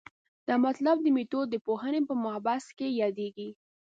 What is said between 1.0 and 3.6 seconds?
د میتودپوهنې په مبحث کې یادېږي.